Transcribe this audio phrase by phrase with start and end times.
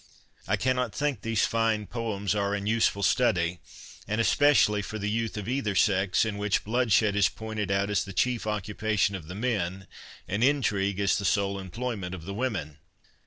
[0.47, 3.59] I cannot think these fine poems are an useful study,
[4.07, 8.03] and especially for the youth of either sex, in which bloodshed is pointed out as
[8.03, 9.85] the chief occupation of the men,
[10.27, 12.79] and intrigue as the sole employment of the women."